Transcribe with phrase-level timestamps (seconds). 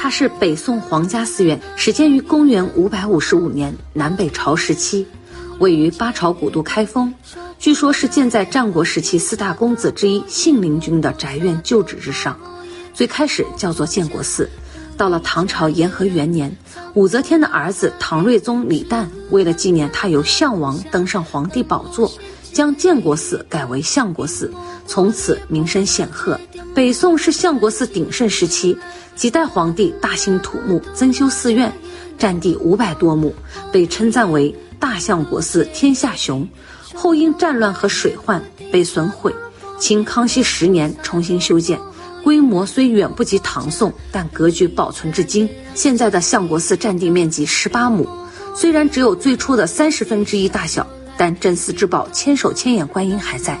[0.00, 5.08] 它是北宋皇家寺院，始建于公元五百五十五年南北朝时期，
[5.58, 7.12] 位于八朝古都开封。
[7.58, 12.38] 据说，是建在战国时期四大公子之一信陵君的宅院旧址之上。
[12.94, 14.48] 最开始叫做建国寺，
[14.96, 16.56] 到了唐朝延和元年，
[16.94, 22.12] 武则天的儿子唐睿宗李旦为了纪念他由项王登上皇帝宝座，
[22.52, 24.54] 将建国寺改为相国寺，
[24.86, 26.38] 从此名声显赫。
[26.78, 28.78] 北宋是相国寺鼎盛时期，
[29.16, 31.72] 几代皇帝大兴土木，增修寺院，
[32.16, 33.34] 占地五百多亩，
[33.72, 36.48] 被称赞为大相国寺天下雄。
[36.94, 39.34] 后因战乱和水患被损毁，
[39.76, 41.80] 清康熙十年重新修建，
[42.22, 45.50] 规模虽远不及唐宋，但格局保存至今。
[45.74, 48.08] 现在的相国寺占地面积十八亩，
[48.54, 53.60] 虽然只有最初的三十分之一大小，但镇寺之宝千手千眼观音还在。